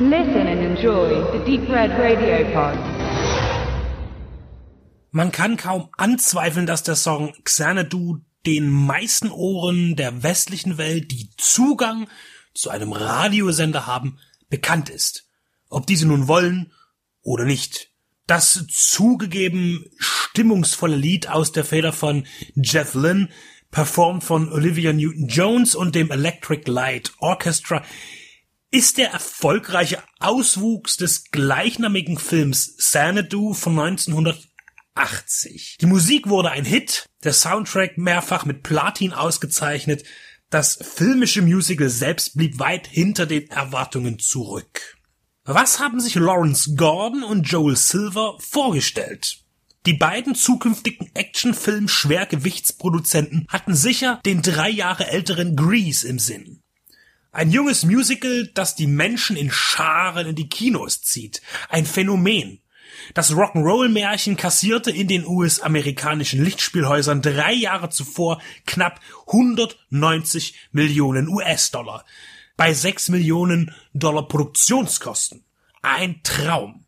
Listen 0.00 0.48
and 0.48 0.60
enjoy 0.60 1.22
the 1.30 1.38
Deep 1.44 1.68
Red 1.68 1.92
Radio 1.92 2.44
Pod. 2.52 2.76
Man 5.12 5.30
kann 5.30 5.56
kaum 5.56 5.88
anzweifeln, 5.96 6.66
dass 6.66 6.82
der 6.82 6.96
Song 6.96 7.32
Xanadu 7.44 8.18
den 8.44 8.70
meisten 8.70 9.30
Ohren 9.30 9.94
der 9.94 10.24
westlichen 10.24 10.78
Welt, 10.78 11.12
die 11.12 11.30
Zugang 11.36 12.08
zu 12.54 12.70
einem 12.70 12.92
Radiosender 12.92 13.86
haben, 13.86 14.18
bekannt 14.50 14.88
ist. 14.90 15.28
Ob 15.68 15.86
diese 15.86 16.08
nun 16.08 16.26
wollen 16.26 16.72
oder 17.22 17.44
nicht. 17.44 17.92
Das 18.26 18.66
zugegeben 18.68 19.84
stimmungsvolle 19.98 20.96
Lied 20.96 21.28
aus 21.28 21.52
der 21.52 21.64
Feder 21.64 21.92
von 21.92 22.26
Jeff 22.56 22.94
Lynne, 22.94 23.28
performt 23.70 24.24
von 24.24 24.52
Olivia 24.52 24.92
Newton-Jones 24.92 25.76
und 25.76 25.94
dem 25.94 26.10
Electric 26.10 26.68
Light 26.68 27.12
Orchestra, 27.20 27.84
ist 28.74 28.98
der 28.98 29.12
erfolgreiche 29.12 30.02
Auswuchs 30.18 30.96
des 30.96 31.30
gleichnamigen 31.30 32.18
Films 32.18 32.76
Xanadu 32.76 33.54
von 33.54 33.78
1980. 33.78 35.76
Die 35.80 35.86
Musik 35.86 36.28
wurde 36.28 36.50
ein 36.50 36.64
Hit, 36.64 37.06
der 37.22 37.34
Soundtrack 37.34 37.98
mehrfach 37.98 38.46
mit 38.46 38.64
Platin 38.64 39.12
ausgezeichnet, 39.12 40.02
das 40.50 40.76
filmische 40.82 41.42
Musical 41.42 41.88
selbst 41.88 42.36
blieb 42.36 42.58
weit 42.58 42.88
hinter 42.88 43.26
den 43.26 43.48
Erwartungen 43.48 44.18
zurück. 44.18 44.96
Was 45.44 45.78
haben 45.78 46.00
sich 46.00 46.16
Lawrence 46.16 46.74
Gordon 46.74 47.22
und 47.22 47.48
Joel 47.48 47.76
Silver 47.76 48.36
vorgestellt? 48.40 49.38
Die 49.86 49.94
beiden 49.94 50.34
zukünftigen 50.34 51.14
Actionfilm-Schwergewichtsproduzenten 51.14 53.46
hatten 53.48 53.76
sicher 53.76 54.18
den 54.26 54.42
drei 54.42 54.70
Jahre 54.70 55.06
älteren 55.06 55.54
Grease 55.54 56.08
im 56.08 56.18
Sinn. 56.18 56.63
Ein 57.34 57.50
junges 57.50 57.84
Musical, 57.84 58.46
das 58.54 58.76
die 58.76 58.86
Menschen 58.86 59.36
in 59.36 59.50
Scharen 59.50 60.28
in 60.28 60.36
die 60.36 60.48
Kinos 60.48 61.02
zieht. 61.02 61.42
Ein 61.68 61.84
Phänomen. 61.84 62.60
Das 63.12 63.32
Rock'n'Roll-Märchen 63.32 64.36
kassierte 64.36 64.92
in 64.92 65.08
den 65.08 65.26
US-amerikanischen 65.26 66.44
Lichtspielhäusern 66.44 67.22
drei 67.22 67.52
Jahre 67.52 67.90
zuvor 67.90 68.40
knapp 68.66 69.00
190 69.26 70.54
Millionen 70.70 71.28
US-Dollar 71.28 72.04
bei 72.56 72.72
6 72.72 73.08
Millionen 73.08 73.74
Dollar 73.94 74.28
Produktionskosten. 74.28 75.42
Ein 75.82 76.20
Traum. 76.22 76.86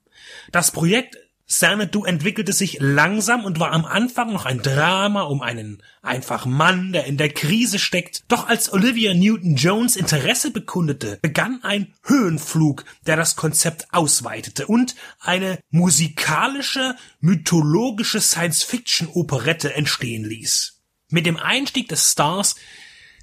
Das 0.53 0.71
Projekt 0.71 1.17
Xanadu 1.49 2.05
entwickelte 2.05 2.53
sich 2.53 2.79
langsam 2.81 3.45
und 3.45 3.61
war 3.61 3.73
am 3.73 3.85
Anfang 3.85 4.33
noch 4.33 4.47
ein 4.47 4.63
Drama 4.63 5.23
um 5.23 5.43
einen 5.43 5.83
einfachen 6.03 6.53
Mann, 6.53 6.93
der 6.93 7.05
in 7.05 7.17
der 7.17 7.29
Krise 7.29 7.79
steckt. 7.79 8.25
Doch 8.29 8.49
als 8.49 8.73
Olivia 8.73 9.15
Newton-Jones 9.15 9.95
Interesse 9.95 10.51
bekundete, 10.51 11.19
begann 11.23 11.61
ein 11.63 11.95
Höhenflug, 12.03 12.85
der 13.07 13.17
das 13.17 13.37
Konzept 13.37 13.87
ausweitete 13.93 14.67
und 14.67 14.97
eine 15.21 15.61
musikalische, 15.71 16.97
mythologische 17.21 18.21
Science-Fiction-Operette 18.21 19.73
entstehen 19.75 20.25
ließ. 20.25 20.83
Mit 21.11 21.27
dem 21.27 21.37
Einstieg 21.37 21.89
des 21.89 22.11
Stars 22.11 22.57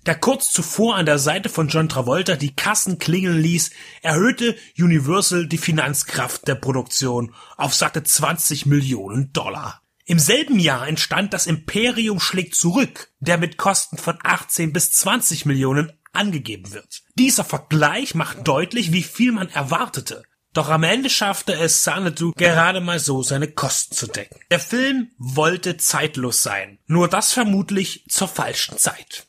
der 0.05 0.15
kurz 0.15 0.51
zuvor 0.51 0.95
an 0.95 1.05
der 1.05 1.19
Seite 1.19 1.49
von 1.49 1.67
John 1.67 1.89
Travolta 1.89 2.35
die 2.35 2.55
Kassen 2.55 2.99
klingeln 2.99 3.39
ließ, 3.39 3.71
erhöhte 4.01 4.55
Universal 4.77 5.47
die 5.47 5.57
Finanzkraft 5.57 6.47
der 6.47 6.55
Produktion 6.55 7.33
auf 7.57 7.73
satte 7.73 8.03
20 8.03 8.65
Millionen 8.65 9.31
Dollar. 9.33 9.81
Im 10.05 10.19
selben 10.19 10.59
Jahr 10.59 10.87
entstand 10.87 11.33
das 11.33 11.47
Imperium 11.47 12.19
schlägt 12.19 12.55
zurück, 12.55 13.11
der 13.19 13.37
mit 13.37 13.57
Kosten 13.57 13.97
von 13.97 14.19
18 14.21 14.73
bis 14.73 14.91
20 14.91 15.45
Millionen 15.45 15.93
angegeben 16.11 16.73
wird. 16.73 17.03
Dieser 17.15 17.45
Vergleich 17.45 18.13
macht 18.13 18.47
deutlich, 18.47 18.91
wie 18.91 19.03
viel 19.03 19.31
man 19.31 19.49
erwartete. 19.49 20.23
Doch 20.53 20.69
am 20.69 20.83
Ende 20.83 21.09
schaffte 21.09 21.53
es 21.53 21.83
Sanadu 21.83 22.31
gerade 22.35 22.79
mal 22.79 22.99
so 22.99 23.23
seine 23.23 23.47
Kosten 23.47 23.95
zu 23.95 24.07
decken. 24.07 24.39
Der 24.51 24.59
Film 24.59 25.09
wollte 25.17 25.78
zeitlos 25.78 26.44
sein, 26.44 26.78
nur 26.85 27.07
das 27.07 27.33
vermutlich 27.33 28.05
zur 28.07 28.28
falschen 28.28 28.78
Zeit. 28.78 29.25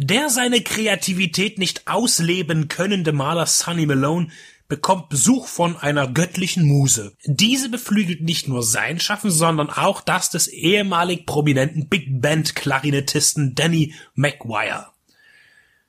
Der 0.00 0.30
seine 0.30 0.60
Kreativität 0.60 1.58
nicht 1.58 1.88
ausleben 1.88 2.68
könnende 2.68 3.10
Maler 3.10 3.46
Sonny 3.46 3.84
Malone 3.84 4.28
bekommt 4.68 5.08
Besuch 5.08 5.48
von 5.48 5.76
einer 5.76 6.06
göttlichen 6.06 6.64
Muse. 6.68 7.16
Diese 7.24 7.68
beflügelt 7.68 8.20
nicht 8.22 8.46
nur 8.46 8.62
sein 8.62 9.00
Schaffen, 9.00 9.32
sondern 9.32 9.70
auch 9.70 10.00
das 10.00 10.30
des 10.30 10.46
ehemalig 10.46 11.26
prominenten 11.26 11.88
Big 11.88 12.20
Band 12.20 12.54
Klarinettisten 12.54 13.56
Danny 13.56 13.92
McGuire. 14.14 14.92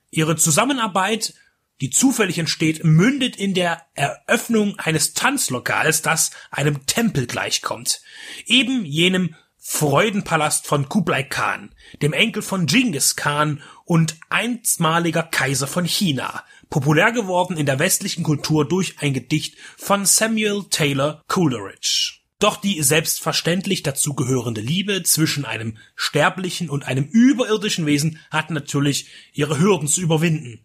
Ihre 0.09 0.35
Zusammenarbeit, 0.37 1.35
die 1.79 1.91
zufällig 1.91 2.39
entsteht, 2.39 2.83
mündet 2.83 3.35
in 3.35 3.53
der 3.53 3.83
Eröffnung 3.93 4.79
eines 4.79 5.13
Tanzlokals, 5.13 6.01
das 6.01 6.31
einem 6.49 6.87
Tempel 6.87 7.27
gleichkommt. 7.27 8.01
Eben 8.47 8.85
jenem 8.85 9.35
Freudenpalast 9.61 10.65
von 10.65 10.89
Kublai 10.89 11.21
Khan, 11.21 11.75
dem 12.01 12.13
Enkel 12.13 12.41
von 12.41 12.65
Genghis 12.65 13.15
Khan 13.15 13.61
und 13.89 14.17
einstmaliger 14.29 15.23
Kaiser 15.23 15.65
von 15.65 15.83
China, 15.83 16.43
populär 16.69 17.11
geworden 17.11 17.57
in 17.57 17.65
der 17.65 17.79
westlichen 17.79 18.23
Kultur 18.23 18.67
durch 18.67 18.97
ein 18.99 19.15
Gedicht 19.15 19.55
von 19.77 20.05
Samuel 20.05 20.65
Taylor 20.69 21.23
Coleridge. 21.27 22.19
Doch 22.37 22.57
die 22.57 22.83
selbstverständlich 22.83 23.81
dazugehörende 23.81 24.61
Liebe 24.61 25.01
zwischen 25.01 25.43
einem 25.43 25.79
sterblichen 25.95 26.69
und 26.69 26.85
einem 26.85 27.05
überirdischen 27.05 27.87
Wesen 27.87 28.19
hat 28.29 28.51
natürlich 28.51 29.07
ihre 29.33 29.57
Hürden 29.57 29.87
zu 29.87 30.01
überwinden 30.01 30.63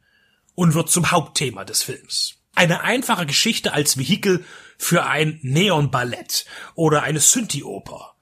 und 0.55 0.75
wird 0.75 0.91
zum 0.91 1.11
Hauptthema 1.11 1.65
des 1.65 1.83
Films. 1.83 2.34
Eine 2.55 2.83
einfache 2.83 3.25
Geschichte 3.25 3.73
als 3.73 3.97
Vehikel 3.97 4.45
für 4.77 5.07
ein 5.07 5.39
Neonballett 5.41 6.45
oder 6.75 7.05
eine 7.05 7.21
Synthie-Oper. 7.21 8.14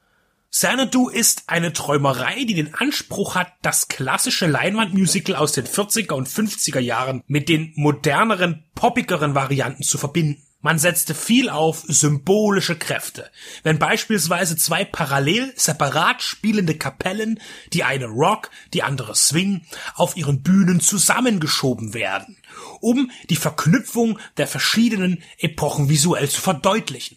Xanadu 0.52 1.08
ist 1.08 1.44
eine 1.46 1.72
Träumerei, 1.72 2.44
die 2.44 2.52
den 2.52 2.74
Anspruch 2.74 3.34
hat, 3.34 3.54
das 3.62 3.88
klassische 3.88 4.46
Leinwandmusical 4.46 5.34
aus 5.34 5.52
den 5.52 5.66
40er 5.66 6.12
und 6.12 6.28
50er 6.28 6.78
Jahren 6.78 7.22
mit 7.26 7.48
den 7.48 7.72
moderneren, 7.74 8.62
poppigeren 8.74 9.34
Varianten 9.34 9.82
zu 9.82 9.96
verbinden. 9.96 10.42
Man 10.60 10.78
setzte 10.78 11.14
viel 11.14 11.48
auf 11.48 11.82
symbolische 11.88 12.76
Kräfte. 12.76 13.30
Wenn 13.62 13.78
beispielsweise 13.78 14.56
zwei 14.56 14.84
parallel 14.84 15.54
separat 15.56 16.22
spielende 16.22 16.76
Kapellen, 16.76 17.40
die 17.72 17.82
eine 17.82 18.06
Rock, 18.06 18.50
die 18.74 18.82
andere 18.82 19.16
Swing, 19.16 19.62
auf 19.94 20.18
ihren 20.18 20.42
Bühnen 20.42 20.80
zusammengeschoben 20.80 21.94
werden, 21.94 22.36
um 22.80 23.10
die 23.30 23.36
Verknüpfung 23.36 24.18
der 24.36 24.46
verschiedenen 24.46 25.22
Epochen 25.38 25.88
visuell 25.88 26.28
zu 26.28 26.42
verdeutlichen. 26.42 27.16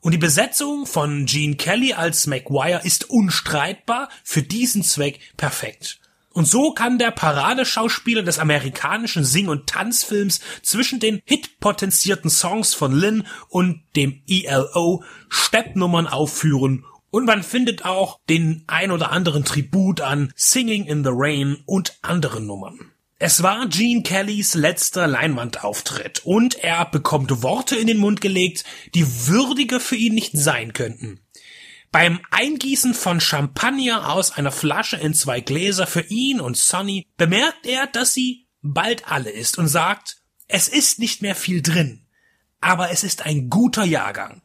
Und 0.00 0.12
die 0.12 0.18
Besetzung 0.18 0.86
von 0.86 1.26
Gene 1.26 1.56
Kelly 1.56 1.92
als 1.92 2.26
Maguire 2.26 2.82
ist 2.84 3.10
unstreitbar 3.10 4.08
für 4.22 4.42
diesen 4.42 4.82
Zweck 4.82 5.20
perfekt. 5.36 6.00
Und 6.32 6.46
so 6.46 6.72
kann 6.72 6.98
der 6.98 7.10
Paradeschauspieler 7.10 8.22
des 8.22 8.38
amerikanischen 8.38 9.24
Sing- 9.24 9.48
und 9.48 9.66
Tanzfilms 9.66 10.40
zwischen 10.62 11.00
den 11.00 11.20
hitpotenzierten 11.24 12.30
Songs 12.30 12.74
von 12.74 12.92
Lynn 12.92 13.26
und 13.48 13.82
dem 13.96 14.22
ELO 14.28 15.02
Steppnummern 15.28 16.06
aufführen 16.06 16.84
und 17.10 17.24
man 17.24 17.42
findet 17.42 17.84
auch 17.84 18.20
den 18.28 18.64
ein 18.66 18.90
oder 18.90 19.10
anderen 19.10 19.44
Tribut 19.44 20.00
an 20.00 20.32
Singing 20.36 20.84
in 20.84 21.04
the 21.04 21.10
Rain 21.12 21.58
und 21.66 21.98
anderen 22.02 22.46
Nummern. 22.46 22.92
Es 23.20 23.42
war 23.42 23.66
Gene 23.66 24.02
Kellys 24.04 24.54
letzter 24.54 25.08
Leinwandauftritt 25.08 26.24
und 26.24 26.54
er 26.54 26.84
bekommt 26.84 27.42
Worte 27.42 27.74
in 27.74 27.88
den 27.88 27.98
Mund 27.98 28.20
gelegt, 28.20 28.64
die 28.94 29.26
würdiger 29.26 29.80
für 29.80 29.96
ihn 29.96 30.14
nicht 30.14 30.38
sein 30.38 30.72
könnten. 30.72 31.20
Beim 31.90 32.20
Eingießen 32.30 32.94
von 32.94 33.20
Champagner 33.20 34.12
aus 34.12 34.30
einer 34.30 34.52
Flasche 34.52 34.98
in 34.98 35.14
zwei 35.14 35.40
Gläser 35.40 35.88
für 35.88 36.02
ihn 36.02 36.40
und 36.40 36.56
Sonny 36.56 37.08
bemerkt 37.16 37.66
er, 37.66 37.88
dass 37.88 38.14
sie 38.14 38.46
bald 38.62 39.10
alle 39.10 39.30
ist 39.30 39.58
und 39.58 39.66
sagt, 39.66 40.18
es 40.46 40.68
ist 40.68 41.00
nicht 41.00 41.20
mehr 41.20 41.34
viel 41.34 41.60
drin, 41.60 42.06
aber 42.60 42.92
es 42.92 43.02
ist 43.02 43.26
ein 43.26 43.50
guter 43.50 43.84
Jahrgang. 43.84 44.42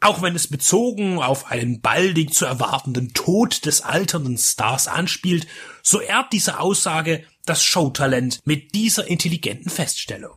Auch 0.00 0.20
wenn 0.20 0.34
es 0.34 0.48
bezogen 0.48 1.22
auf 1.22 1.50
einen 1.50 1.80
baldig 1.80 2.34
zu 2.34 2.44
erwartenden 2.44 3.14
Tod 3.14 3.64
des 3.64 3.80
alternden 3.80 4.36
Stars 4.36 4.88
anspielt, 4.88 5.46
so 5.82 6.00
ehrt 6.00 6.32
diese 6.32 6.58
Aussage 6.58 7.24
das 7.46 7.64
Showtalent 7.64 8.40
mit 8.44 8.74
dieser 8.74 9.06
intelligenten 9.06 9.70
Feststellung. 9.70 10.36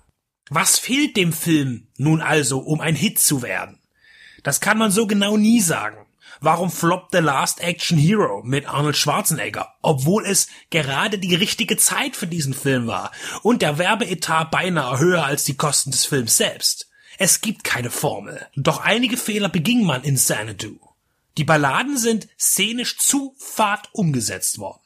Was 0.50 0.78
fehlt 0.78 1.18
dem 1.18 1.34
Film 1.34 1.88
nun 1.98 2.22
also, 2.22 2.60
um 2.60 2.80
ein 2.80 2.96
Hit 2.96 3.20
zu 3.20 3.42
werden? 3.42 3.80
Das 4.44 4.62
kann 4.62 4.78
man 4.78 4.92
so 4.92 5.08
genau 5.08 5.38
nie 5.38 5.60
sagen. 5.60 6.06
Warum 6.42 6.70
floppt 6.70 7.14
The 7.14 7.20
Last 7.20 7.62
Action 7.62 7.98
Hero 7.98 8.44
mit 8.44 8.68
Arnold 8.68 8.98
Schwarzenegger, 8.98 9.74
obwohl 9.82 10.26
es 10.26 10.48
gerade 10.70 11.18
die 11.18 11.34
richtige 11.34 11.78
Zeit 11.78 12.16
für 12.16 12.28
diesen 12.28 12.54
Film 12.54 12.88
war 12.88 13.12
und 13.42 13.62
der 13.62 13.78
Werbeetat 13.78 14.52
beinahe 14.52 15.00
höher 15.00 15.26
als 15.26 15.46
die 15.46 15.56
Kosten 15.56 15.92
des 15.92 16.06
Films 16.06 16.38
selbst? 16.38 16.90
Es 17.18 17.42
gibt 17.42 17.64
keine 17.64 17.90
Formel, 17.90 18.46
doch 18.56 18.82
einige 18.82 19.18
Fehler 19.18 19.50
beging 19.50 19.86
man 19.86 20.04
in 20.04 20.16
Xanadu. 20.16 20.78
Die 21.38 21.46
Balladen 21.46 21.98
sind 21.98 22.28
szenisch 22.40 22.98
zu 22.98 23.36
fad 23.40 23.90
umgesetzt 23.94 24.60
worden. 24.60 24.85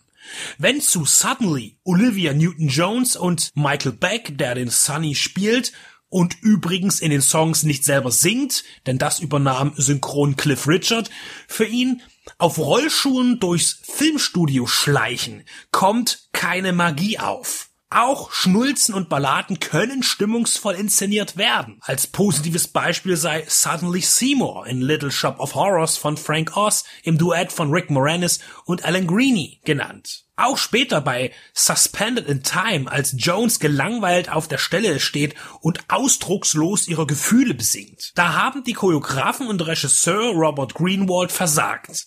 Wenn 0.58 0.82
zu 0.82 1.06
Suddenly 1.06 1.80
Olivia 1.84 2.34
Newton-Jones 2.34 3.16
und 3.16 3.52
Michael 3.56 3.94
Beck, 3.94 4.38
der 4.38 4.56
den 4.56 4.70
Sunny 4.70 5.16
spielt, 5.16 5.74
und 6.10 6.42
übrigens 6.42 7.00
in 7.00 7.12
den 7.12 7.22
Songs 7.22 7.64
nicht 7.64 7.86
selber 7.86 8.12
singt, 8.12 8.64
denn 8.88 8.98
das 8.98 9.20
übernahm 9.20 9.74
Synchron 9.76 10.36
Cliff 10.36 10.68
Richard, 10.68 11.10
für 11.48 11.66
ihn 11.66 12.02
auf 12.38 12.58
Rollschuhen 12.58 13.40
durchs 13.40 13.80
Filmstudio 13.84 14.66
schleichen, 14.68 15.44
kommt 15.72 16.30
keine 16.32 16.74
Magie 16.74 17.20
auf. 17.20 17.69
Auch 17.92 18.32
Schnulzen 18.32 18.94
und 18.94 19.10
Balladen 19.10 19.60
können 19.60 20.04
stimmungsvoll 20.04 20.76
inszeniert 20.76 21.38
werden. 21.38 21.80
Als 21.82 22.06
positives 22.06 22.68
Beispiel 22.68 23.18
sei 23.18 23.44
Suddenly 23.48 24.02
Seymour 24.02 24.68
in 24.68 24.82
Little 24.82 25.10
Shop 25.10 25.40
of 25.40 25.56
Horrors 25.56 25.98
von 25.98 26.16
Frank 26.16 26.56
Oz 26.56 26.84
im 27.02 27.18
Duett 27.18 27.52
von 27.52 27.72
Rick 27.72 27.90
Moranis 27.90 28.42
und 28.66 28.86
Alan 28.86 29.08
Greeny 29.08 29.60
genannt. 29.66 30.26
Auch 30.36 30.60
später 30.60 31.02
bei 31.02 31.34
Suspended 31.56 32.28
in 32.28 32.44
Time, 32.44 32.92
als 32.92 33.16
Jones 33.18 33.60
gelangweilt 33.60 34.32
auf 34.32 34.48
der 34.48 34.60
Stelle 34.60 35.00
steht 35.00 35.34
und 35.60 35.80
ausdruckslos 35.90 36.88
ihre 36.88 37.08
Gefühle 37.08 37.56
besingt. 37.56 38.12
Da 38.14 38.36
haben 38.36 38.64
die 38.64 38.74
Choreografen 38.74 39.48
und 39.48 39.66
Regisseur 39.66 40.34
Robert 40.34 40.76
Greenwald 40.76 41.32
versagt. 41.32 42.06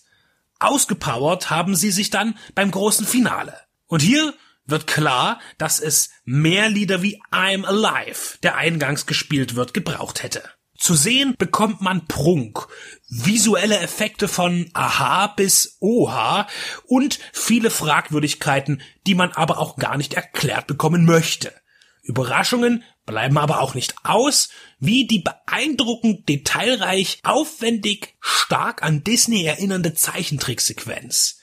Ausgepowert 0.59 1.49
haben 1.49 1.75
sie 1.75 1.91
sich 1.91 2.09
dann 2.09 2.37
beim 2.55 2.71
großen 2.71 3.05
Finale. 3.05 3.59
Und 3.87 4.01
hier 4.01 4.33
wird 4.65 4.87
klar, 4.87 5.39
dass 5.57 5.79
es 5.79 6.09
mehr 6.25 6.69
Lieder 6.69 7.01
wie 7.01 7.21
I'm 7.31 7.65
Alive, 7.65 8.37
der 8.43 8.55
eingangs 8.55 9.05
gespielt 9.05 9.55
wird, 9.55 9.73
gebraucht 9.73 10.23
hätte. 10.23 10.43
Zu 10.77 10.95
sehen 10.95 11.35
bekommt 11.37 11.81
man 11.81 12.07
Prunk, 12.07 12.67
visuelle 13.07 13.77
Effekte 13.79 14.27
von 14.27 14.69
Aha 14.73 15.27
bis 15.27 15.77
Oha 15.79 16.47
und 16.85 17.19
viele 17.31 17.69
Fragwürdigkeiten, 17.69 18.81
die 19.07 19.15
man 19.15 19.31
aber 19.31 19.59
auch 19.59 19.77
gar 19.77 19.97
nicht 19.97 20.15
erklärt 20.15 20.67
bekommen 20.67 21.05
möchte. 21.05 21.53
Überraschungen 22.01 22.83
bleiben 23.05 23.37
aber 23.37 23.61
auch 23.61 23.75
nicht 23.75 23.95
aus, 24.03 24.49
wie 24.79 25.07
die 25.07 25.19
beeindruckend 25.19 26.27
detailreich, 26.27 27.19
aufwendig, 27.23 28.15
stark 28.19 28.83
an 28.83 29.03
Disney 29.03 29.45
erinnernde 29.45 29.93
Zeichentricksequenz. 29.93 31.39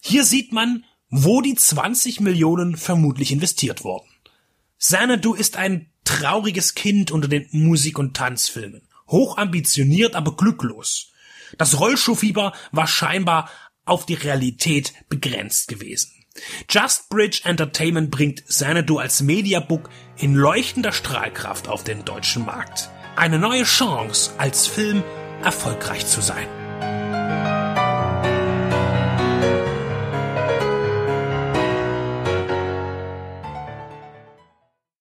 Hier 0.00 0.24
sieht 0.24 0.52
man, 0.52 0.84
wo 1.10 1.40
die 1.40 1.54
20 1.54 2.20
Millionen 2.20 2.76
vermutlich 2.76 3.32
investiert 3.32 3.84
wurden. 3.84 4.08
Xanadu 4.78 5.34
ist 5.34 5.56
ein 5.56 5.90
trauriges 6.04 6.74
Kind 6.74 7.10
unter 7.10 7.28
den 7.28 7.48
Musik- 7.52 7.98
und 7.98 8.16
Tanzfilmen. 8.16 8.82
Hoch 9.08 9.38
ambitioniert, 9.38 10.14
aber 10.14 10.36
glücklos. 10.36 11.12
Das 11.58 11.78
Rollschuhfieber 11.78 12.52
war 12.72 12.86
scheinbar 12.86 13.50
auf 13.84 14.04
die 14.04 14.14
Realität 14.14 14.92
begrenzt 15.08 15.68
gewesen. 15.68 16.12
Just 16.68 17.08
Bridge 17.08 17.40
Entertainment 17.44 18.10
bringt 18.10 18.44
Xanadu 18.46 18.98
als 18.98 19.22
Mediabook 19.22 19.88
in 20.18 20.34
leuchtender 20.34 20.92
Strahlkraft 20.92 21.68
auf 21.68 21.84
den 21.84 22.04
deutschen 22.04 22.44
Markt. 22.44 22.90
Eine 23.16 23.38
neue 23.38 23.64
Chance, 23.64 24.32
als 24.36 24.66
Film 24.66 25.02
erfolgreich 25.42 26.06
zu 26.06 26.20
sein. 26.20 26.65